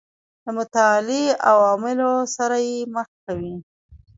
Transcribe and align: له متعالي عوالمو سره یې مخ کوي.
له 0.43 0.51
متعالي 0.57 1.23
عوالمو 1.49 2.13
سره 2.35 2.55
یې 2.67 2.77
مخ 2.95 3.07
کوي. 3.25 3.55